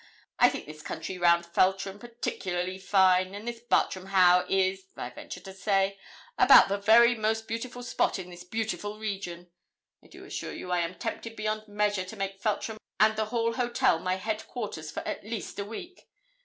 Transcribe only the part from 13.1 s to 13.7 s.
the Hall